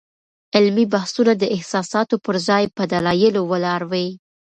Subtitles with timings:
[0.55, 4.07] علمي بحثونه د احساساتو پر ځای په دلایلو ولاړ وي.